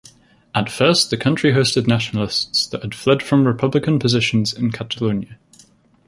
[0.55, 5.35] At first the country hosted nationalists that had fled from republican positions in Catalunya.